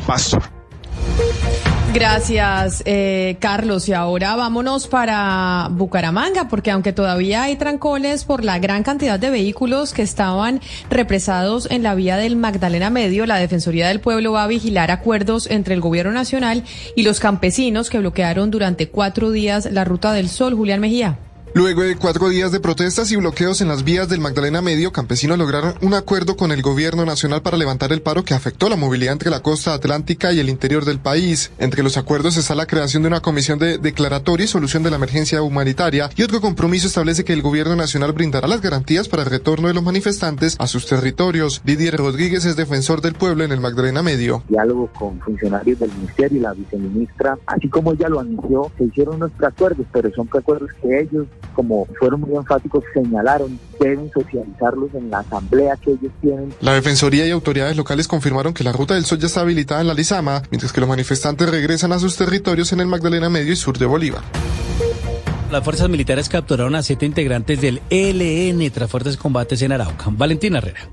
Gracias, 1.94 2.84
eh, 2.86 3.38
Carlos. 3.40 3.90
Y 3.90 3.94
ahora 3.94 4.36
vámonos 4.36 4.88
para 4.88 5.68
Bucaramanga, 5.72 6.48
porque 6.48 6.70
aunque 6.70 6.94
todavía 6.94 7.44
hay 7.44 7.56
trancones 7.56 8.24
por 8.24 8.44
la 8.44 8.60
gran 8.60 8.84
cantidad 8.84 9.20
de 9.20 9.32
vehículos 9.32 9.94
que 9.94 10.04
estaban 10.04 10.62
represados 10.92 11.68
en 11.72 11.82
la 11.82 11.96
vía 11.96 12.18
del 12.18 12.36
Magdalena 12.36 12.92
Medio, 12.92 13.26
la 13.26 13.38
Defensoría 13.38 13.88
del 13.88 14.00
Pueblo 14.00 14.34
va 14.34 14.44
a 14.44 14.48
vigilar 14.48 14.92
acuerdos 14.92 15.50
entre 15.50 15.74
el 15.74 15.82
Gobierno 15.82 16.12
Nacional 16.12 16.64
y 16.96 17.02
los 17.02 17.20
campesinos 17.20 17.90
que 17.90 17.98
bloquearon 18.00 18.52
durante 18.52 18.90
cuatro 18.90 19.32
días 19.32 19.68
la 19.72 19.84
Ruta 19.84 20.12
del 20.12 20.30
Sol. 20.30 20.54
Julián 20.54 20.82
Mejía. 20.82 21.18
Luego 21.58 21.82
de 21.82 21.96
cuatro 21.96 22.30
días 22.30 22.52
de 22.52 22.60
protestas 22.60 23.12
y 23.12 23.16
bloqueos 23.16 23.62
en 23.62 23.68
las 23.68 23.84
vías 23.84 24.08
del 24.08 24.22
Magdalena 24.22 24.62
Medio, 24.62 24.92
campesinos 24.92 25.40
lograron 25.40 25.74
un 25.82 25.96
acuerdo 25.96 26.38
con 26.38 26.52
el 26.52 26.62
gobierno 26.62 27.04
nacional 27.04 27.42
para 27.42 27.58
levantar 27.58 27.92
el 27.92 28.04
paro 28.04 28.24
que 28.24 28.36
afectó 28.36 28.70
la 28.70 28.76
movilidad 28.76 29.14
entre 29.14 29.32
la 29.32 29.42
costa 29.42 29.74
atlántica 29.74 30.32
y 30.32 30.40
el 30.40 30.50
interior 30.50 30.86
del 30.86 31.00
país. 31.00 31.52
Entre 31.58 31.82
los 31.82 31.98
acuerdos 31.98 32.38
está 32.38 32.54
la 32.54 32.68
creación 32.68 33.02
de 33.02 33.08
una 33.08 33.22
comisión 33.22 33.58
de 33.58 33.80
declaratoria 33.80 34.44
y 34.44 34.48
solución 34.48 34.84
de 34.84 34.92
la 34.92 34.98
emergencia 34.98 35.42
humanitaria 35.42 36.12
y 36.16 36.22
otro 36.22 36.42
compromiso 36.42 36.86
establece 36.86 37.26
que 37.26 37.34
el 37.34 37.42
gobierno 37.42 37.76
nacional 37.76 38.12
brindará 38.12 38.48
las 38.48 38.62
garantías 38.62 39.08
para 39.08 39.24
el 39.24 39.30
retorno 39.32 39.68
de 39.68 39.74
los 39.74 39.84
manifestantes 39.84 40.58
a 40.60 40.68
sus 40.68 40.86
territorios. 40.86 41.64
Didier 41.66 41.98
Rodríguez 41.98 42.46
es 42.46 42.56
defensor 42.56 43.02
del 43.02 43.16
pueblo 43.16 43.44
en 43.44 43.52
el 43.52 43.62
Magdalena 43.62 44.04
Medio. 44.04 44.44
Diálogo 44.48 44.92
con 44.94 45.20
funcionarios 45.22 45.80
del 45.80 45.92
ministerio 45.92 46.38
y 46.38 46.42
la 46.42 46.54
viceministra, 46.54 47.36
así 47.48 47.68
como 47.68 47.94
ella 47.94 48.10
lo 48.10 48.20
anunció, 48.20 48.72
se 48.78 48.84
hicieron 48.84 49.16
unos 49.16 49.32
preacuerdos, 49.32 49.88
pero 49.92 50.12
son 50.14 50.28
preacuerdos 50.28 50.70
que 50.84 51.00
ellos 51.00 51.26
como 51.54 51.88
fueron 52.00 52.22
muy 52.22 52.36
enfáticos, 52.36 52.84
señalaron, 52.94 53.60
deben 53.80 54.12
socializarlos 54.12 54.94
en 54.94 55.10
la 55.10 55.20
asamblea 55.20 55.76
que 55.78 55.92
ellos 55.92 56.12
tienen. 56.22 56.54
La 56.62 56.74
Defensoría 56.74 57.26
y 57.26 57.32
autoridades 57.32 57.76
locales 57.76 58.08
confirmaron 58.08 58.54
que 58.54 58.64
la 58.64 58.72
Ruta 58.72 58.94
del 58.94 59.06
Sol 59.06 59.20
ya 59.20 59.28
está 59.28 59.42
habilitada 59.42 59.82
en 59.82 59.88
la 59.88 59.94
Lizama, 59.94 60.44
mientras 60.52 60.72
que 60.72 60.82
los 60.82 60.90
manifestantes 60.90 61.50
regresan 61.50 61.92
a 61.92 62.00
sus 62.00 62.16
territorios 62.16 62.72
en 62.74 62.80
el 62.80 62.88
Magdalena 62.88 63.30
Medio 63.30 63.54
y 63.54 63.56
sur 63.56 63.78
de 63.78 63.86
Bolívar. 63.86 64.22
Las 65.52 65.64
fuerzas 65.64 65.88
militares 65.88 66.28
capturaron 66.28 66.76
a 66.76 66.84
siete 66.84 67.06
integrantes 67.06 67.62
del 67.62 67.82
ELN 67.90 68.70
tras 68.72 68.92
fuertes 68.92 69.16
combates 69.16 69.62
en 69.62 69.72
Arauca. 69.72 70.08
Valentina 70.12 70.58
Herrera. 70.58 70.90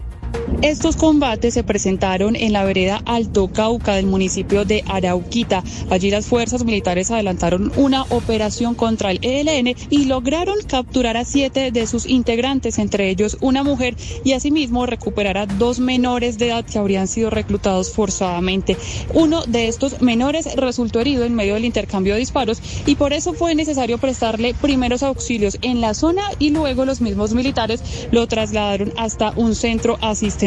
Estos 0.62 0.96
combates 0.96 1.54
se 1.54 1.64
presentaron 1.64 2.36
en 2.36 2.52
la 2.52 2.64
vereda 2.64 3.02
Alto 3.04 3.48
Cauca 3.48 3.94
del 3.94 4.06
municipio 4.06 4.64
de 4.64 4.82
Arauquita. 4.86 5.62
Allí 5.90 6.10
las 6.10 6.26
fuerzas 6.26 6.64
militares 6.64 7.10
adelantaron 7.10 7.72
una 7.76 8.02
operación 8.04 8.74
contra 8.74 9.10
el 9.10 9.18
ELN 9.22 9.74
y 9.90 10.04
lograron 10.06 10.56
capturar 10.66 11.16
a 11.16 11.24
siete 11.24 11.70
de 11.70 11.86
sus 11.86 12.06
integrantes, 12.06 12.78
entre 12.78 13.10
ellos 13.10 13.36
una 13.40 13.62
mujer, 13.62 13.96
y 14.24 14.32
asimismo 14.32 14.86
recuperar 14.86 15.38
a 15.38 15.46
dos 15.46 15.80
menores 15.80 16.38
de 16.38 16.48
edad 16.48 16.64
que 16.64 16.78
habrían 16.78 17.08
sido 17.08 17.30
reclutados 17.30 17.92
forzadamente. 17.92 18.76
Uno 19.12 19.42
de 19.46 19.68
estos 19.68 20.00
menores 20.00 20.54
resultó 20.56 21.00
herido 21.00 21.24
en 21.24 21.34
medio 21.34 21.54
del 21.54 21.64
intercambio 21.64 22.14
de 22.14 22.20
disparos 22.20 22.62
y 22.86 22.94
por 22.94 23.12
eso 23.12 23.34
fue 23.34 23.54
necesario 23.54 23.98
prestarle 23.98 24.54
primeros 24.54 25.02
auxilios 25.02 25.58
en 25.62 25.80
la 25.80 25.94
zona 25.94 26.22
y 26.38 26.50
luego 26.50 26.84
los 26.84 27.00
mismos 27.00 27.34
militares 27.34 27.82
lo 28.10 28.26
trasladaron 28.26 28.92
hasta 28.96 29.32
un 29.36 29.54
centro 29.54 29.98
asistencial 30.00 30.43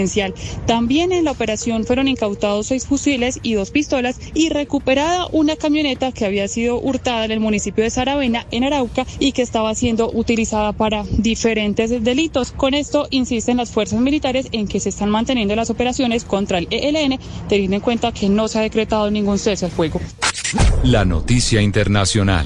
también 0.68 1.12
en 1.12 1.26
la 1.26 1.32
operación 1.32 1.84
fueron 1.84 2.08
incautados 2.08 2.68
seis 2.68 2.86
fusiles 2.86 3.40
y 3.42 3.54
dos 3.54 3.72
pistolas 3.72 4.20
y 4.36 4.50
recuperada 4.50 5.26
una 5.32 5.56
camioneta 5.56 6.12
que 6.12 6.26
había 6.26 6.48
sido 6.48 6.80
hurtada 6.80 7.26
en 7.26 7.32
el 7.32 7.40
municipio 7.40 7.84
de 7.84 7.90
Saravena, 7.90 8.46
en 8.52 8.64
Arauca, 8.64 9.08
y 9.18 9.32
que 9.32 9.42
estaba 9.42 9.74
siendo 9.74 10.12
utilizada 10.12 10.72
para 10.74 11.04
diferentes 11.18 11.90
delitos. 12.04 12.52
Con 12.52 12.76
esto 12.76 13.08
insisten 13.10 13.58
las 13.58 13.72
fuerzas 13.72 14.00
militares 14.00 14.50
en 14.52 14.68
que 14.68 14.80
se 14.80 14.90
están 14.90 15.10
manteniendo 15.10 15.56
las 15.56 15.72
operaciones 15.72 16.26
contra 16.26 16.60
el 16.60 16.68
ELN, 16.70 17.20
teniendo 17.50 17.78
en 17.78 17.82
cuenta 17.82 18.12
que 18.12 18.30
no 18.30 18.48
se 18.48 18.60
ha 18.60 18.62
decretado 18.62 19.10
ningún 19.10 19.40
cese 19.40 19.66
al 19.66 19.72
fuego. 19.72 20.00
La 20.84 21.06
noticia 21.06 21.62
internacional. 21.62 22.46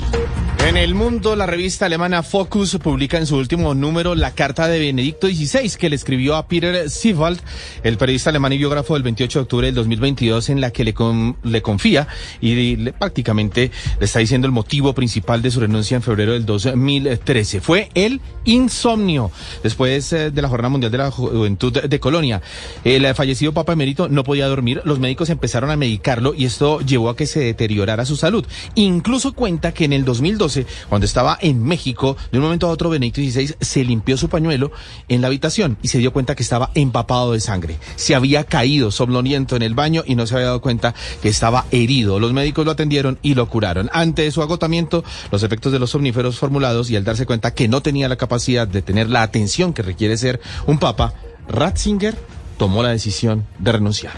En 0.68 0.77
el 0.77 0.94
mundo, 0.94 1.36
la 1.36 1.48
revista 1.48 1.88
alemana 1.88 2.22
Focus 2.22 2.77
publica 2.77 3.18
en 3.18 3.25
su 3.25 3.36
último 3.36 3.74
número 3.74 4.13
la 4.13 4.32
carta 4.32 4.68
de 4.68 4.80
Benedicto 4.80 5.27
XVI 5.27 5.70
que 5.77 5.89
le 5.89 5.96
escribió 5.96 6.36
a 6.36 6.48
Peter 6.48 6.89
Siewald, 6.89 7.41
el 7.84 7.98
periodista 7.98 8.30
alemán 8.30 8.53
y 8.53 8.60
biógrafo 8.60 8.94
del 8.94 9.03
28 9.03 9.39
de 9.39 9.44
octubre 9.44 9.68
del 9.68 9.75
2022, 9.75 10.50
en 10.50 10.62
la 10.62 10.72
que 10.72 10.84
le, 10.84 10.94
confía 10.94 12.08
y 12.39 12.75
prácticamente 12.91 13.72
le 14.00 14.06
está 14.06 14.20
diciendo 14.20 14.46
el 14.46 14.53
motivo 14.53 14.94
principal 14.94 15.41
de 15.41 15.50
su 15.50 15.60
renuncia 15.60 15.96
en 15.96 16.03
febrero 16.03 16.34
del 16.34 16.46
2013. 16.46 17.60
Fue 17.60 17.89
el 17.96 18.22
insomnio 18.46 19.32
después 19.63 20.13
eh, 20.13 20.32
de 20.32 20.41
la 20.41 20.48
Jornada 20.48 20.70
Mundial 20.70 20.91
de 20.91 20.98
la 21.00 21.12
Juventud 21.12 21.74
de 21.82 22.00
Colonia. 22.00 22.41
El 22.84 23.13
fallecido 23.15 23.51
Papa 23.51 23.74
Emérito 23.74 24.10
no 24.10 24.24
podía 24.24 24.48
dormir, 24.48 24.82
los 24.86 25.00
médicos 25.00 25.30
empezaron 25.30 25.72
a 25.72 25.75
medicarlo 25.75 26.34
y 26.36 26.46
esto 26.46 26.82
llevó 26.82 27.10
a 27.10 27.15
que 27.15 27.25
se 27.25 27.39
deteriorara 27.39 28.06
su 28.06 28.15
salud. 28.15 28.46
Incluso 28.75 29.34
cuenta 29.34 29.74
que 29.74 29.86
en 29.86 29.94
el 29.94 30.06
2012 30.06 30.50
cuando 30.89 31.05
estaba 31.05 31.38
en 31.41 31.63
México, 31.63 32.17
de 32.31 32.38
un 32.38 32.43
momento 32.43 32.67
a 32.67 32.72
otro 32.72 32.89
Benedicto 32.89 33.22
XVI 33.22 33.55
se 33.60 33.84
limpió 33.84 34.17
su 34.17 34.29
pañuelo 34.29 34.72
en 35.08 35.22
la 35.22 35.27
habitación 35.27 35.77
y 35.81 35.88
se 35.88 36.00
dio 36.00 36.13
cuenta 36.13 36.36
que 36.36 36.43
estaba 36.43 36.72
empapado 36.75 37.34
de 37.34 37.39
sangre. 37.39 37.77
Se 37.96 38.15
había 38.15 38.43
caído 38.43 38.91
somnoliento 38.91 39.55
en 39.55 39.62
el 39.62 39.74
baño 39.74 40.03
y 40.05 40.15
no 40.15 40.27
se 40.27 40.36
había 40.36 40.48
dado 40.48 40.62
cuenta 40.62 40.93
que 41.22 41.29
estaba 41.29 41.65
herido. 41.72 42.20
Los 42.20 42.34
médicos 42.34 42.65
lo 42.65 42.72
atendieron 42.72 43.20
y 43.22 43.36
lo 43.36 43.48
curaron. 43.48 43.89
Ante 43.93 44.29
su 44.31 44.41
agotamiento, 44.41 45.03
los 45.31 45.43
efectos 45.43 45.72
de 45.72 45.79
los 45.79 45.91
somníferos 45.91 46.38
formulados 46.38 46.89
y 46.89 46.96
al 46.96 47.03
darse 47.03 47.25
cuenta 47.25 47.53
que 47.53 47.67
no 47.67 47.81
tenía 47.81 48.10
la 48.10 48.15
capacidad 48.15 48.67
de 48.67 48.81
tener 48.81 49.10
la 49.10 49.24
atención 49.24 49.74
que 49.74 49.81
requiere 49.81 50.17
ser 50.17 50.41
un 50.67 50.79
papa, 50.79 51.13
Ratzinger 51.48 52.17
tomó 52.58 52.84
la 52.84 52.89
decisión 52.89 53.48
de 53.60 53.72
renunciar. 53.72 54.13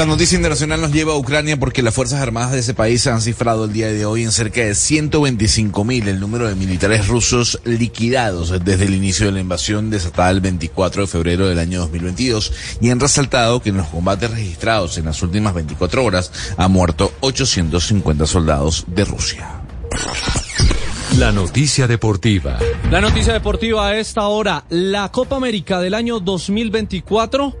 La 0.00 0.06
noticia 0.06 0.36
internacional 0.36 0.80
nos 0.80 0.92
lleva 0.92 1.12
a 1.12 1.18
Ucrania 1.18 1.58
porque 1.60 1.82
las 1.82 1.92
Fuerzas 1.92 2.22
Armadas 2.22 2.52
de 2.52 2.60
ese 2.60 2.72
país 2.72 3.06
han 3.06 3.20
cifrado 3.20 3.66
el 3.66 3.74
día 3.74 3.92
de 3.92 4.06
hoy 4.06 4.22
en 4.22 4.32
cerca 4.32 4.62
de 4.62 4.74
125 4.74 5.84
mil 5.84 6.08
el 6.08 6.18
número 6.18 6.48
de 6.48 6.54
militares 6.54 7.06
rusos 7.06 7.60
liquidados 7.64 8.64
desde 8.64 8.86
el 8.86 8.94
inicio 8.94 9.26
de 9.26 9.32
la 9.32 9.40
invasión 9.40 9.90
desatada 9.90 10.30
el 10.30 10.40
24 10.40 11.02
de 11.02 11.06
febrero 11.06 11.48
del 11.48 11.58
año 11.58 11.80
2022 11.80 12.50
y 12.80 12.88
han 12.88 12.98
resaltado 12.98 13.60
que 13.60 13.68
en 13.68 13.76
los 13.76 13.88
combates 13.88 14.30
registrados 14.30 14.96
en 14.96 15.04
las 15.04 15.22
últimas 15.22 15.52
24 15.52 16.02
horas 16.02 16.32
han 16.56 16.72
muerto 16.72 17.12
850 17.20 18.26
soldados 18.26 18.86
de 18.86 19.04
Rusia. 19.04 19.60
La 21.18 21.30
noticia 21.30 21.86
deportiva. 21.86 22.58
La 22.90 23.02
noticia 23.02 23.34
deportiva 23.34 23.88
a 23.88 23.98
esta 23.98 24.26
hora, 24.28 24.64
la 24.70 25.12
Copa 25.12 25.36
América 25.36 25.78
del 25.78 25.92
año 25.92 26.20
2024 26.20 27.54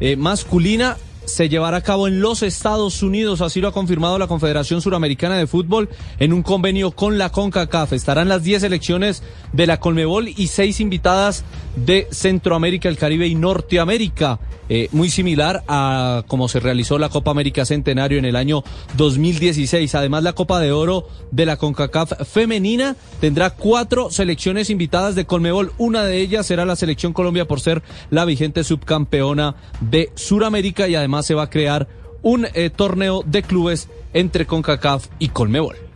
eh, 0.00 0.16
masculina 0.16 0.96
se 1.24 1.48
llevará 1.48 1.78
a 1.78 1.82
cabo 1.82 2.08
en 2.08 2.20
los 2.20 2.42
Estados 2.42 3.02
Unidos, 3.02 3.40
así 3.40 3.60
lo 3.60 3.68
ha 3.68 3.72
confirmado 3.72 4.18
la 4.18 4.26
Confederación 4.26 4.80
Suramericana 4.80 5.36
de 5.36 5.46
Fútbol 5.46 5.88
en 6.18 6.32
un 6.32 6.42
convenio 6.42 6.90
con 6.90 7.18
la 7.18 7.30
CONCACAF. 7.30 7.92
Estarán 7.92 8.28
las 8.28 8.42
10 8.42 8.62
selecciones 8.62 9.22
de 9.52 9.66
la 9.66 9.80
Colmebol 9.80 10.28
y 10.28 10.48
6 10.48 10.80
invitadas 10.80 11.44
de 11.76 12.08
Centroamérica, 12.10 12.88
el 12.88 12.98
Caribe 12.98 13.26
y 13.26 13.34
Norteamérica. 13.34 14.40
Eh, 14.68 14.88
muy 14.92 15.10
similar 15.10 15.64
a 15.68 16.22
como 16.28 16.48
se 16.48 16.58
realizó 16.58 16.96
la 16.96 17.10
Copa 17.10 17.30
América 17.30 17.66
Centenario 17.66 18.18
en 18.18 18.24
el 18.24 18.36
año 18.36 18.62
2016. 18.96 19.94
Además, 19.94 20.22
la 20.22 20.32
Copa 20.32 20.60
de 20.60 20.72
Oro 20.72 21.08
de 21.30 21.44
la 21.44 21.56
CONCACAF 21.56 22.26
femenina 22.26 22.96
tendrá 23.20 23.50
cuatro 23.50 24.10
selecciones 24.10 24.70
invitadas 24.70 25.14
de 25.14 25.26
Colmebol. 25.26 25.72
Una 25.78 26.04
de 26.04 26.20
ellas 26.20 26.46
será 26.46 26.64
la 26.64 26.76
selección 26.76 27.12
Colombia 27.12 27.46
por 27.46 27.60
ser 27.60 27.82
la 28.10 28.24
vigente 28.24 28.64
subcampeona 28.64 29.56
de 29.80 30.10
Suramérica 30.14 30.88
y 30.88 30.94
además 30.94 31.11
se 31.20 31.34
va 31.34 31.42
a 31.42 31.50
crear 31.50 31.88
un 32.22 32.46
eh, 32.54 32.70
torneo 32.70 33.22
de 33.26 33.42
clubes 33.42 33.88
entre 34.14 34.46
CONCACAF 34.46 35.08
y 35.18 35.28
Colmebol. 35.28 35.91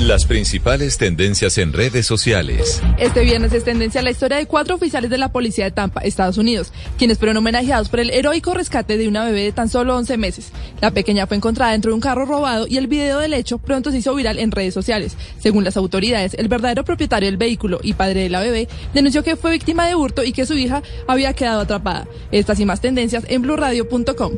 Las 0.00 0.26
principales 0.26 0.98
tendencias 0.98 1.56
en 1.56 1.72
redes 1.72 2.04
sociales. 2.04 2.82
Este 2.98 3.22
viernes 3.22 3.52
es 3.52 3.62
tendencia 3.62 4.02
la 4.02 4.10
historia 4.10 4.38
de 4.38 4.46
cuatro 4.46 4.74
oficiales 4.74 5.08
de 5.08 5.18
la 5.18 5.30
policía 5.30 5.66
de 5.66 5.70
Tampa, 5.70 6.00
Estados 6.00 6.36
Unidos, 6.36 6.72
quienes 6.98 7.16
fueron 7.16 7.36
homenajeados 7.36 7.88
por 7.88 8.00
el 8.00 8.10
heroico 8.10 8.54
rescate 8.54 8.98
de 8.98 9.06
una 9.06 9.24
bebé 9.24 9.44
de 9.44 9.52
tan 9.52 9.68
solo 9.68 9.96
11 9.96 10.16
meses. 10.18 10.50
La 10.80 10.90
pequeña 10.90 11.28
fue 11.28 11.36
encontrada 11.36 11.72
dentro 11.72 11.92
de 11.92 11.94
un 11.94 12.00
carro 12.00 12.26
robado 12.26 12.66
y 12.68 12.76
el 12.76 12.88
video 12.88 13.20
del 13.20 13.34
hecho 13.34 13.58
pronto 13.58 13.92
se 13.92 13.98
hizo 13.98 14.14
viral 14.16 14.40
en 14.40 14.50
redes 14.50 14.74
sociales. 14.74 15.16
Según 15.38 15.62
las 15.62 15.76
autoridades, 15.76 16.34
el 16.34 16.48
verdadero 16.48 16.84
propietario 16.84 17.28
del 17.28 17.36
vehículo 17.36 17.78
y 17.80 17.94
padre 17.94 18.22
de 18.22 18.30
la 18.30 18.40
bebé 18.40 18.68
denunció 18.94 19.22
que 19.22 19.36
fue 19.36 19.52
víctima 19.52 19.86
de 19.86 19.94
hurto 19.94 20.24
y 20.24 20.32
que 20.32 20.44
su 20.44 20.54
hija 20.54 20.82
había 21.06 21.34
quedado 21.34 21.60
atrapada. 21.60 22.08
Estas 22.32 22.58
y 22.58 22.66
más 22.66 22.80
tendencias 22.80 23.24
en 23.28 23.42
blurradio.com. 23.42 24.32